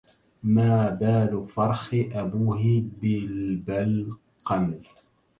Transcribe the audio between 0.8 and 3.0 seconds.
بال فرخ أبوه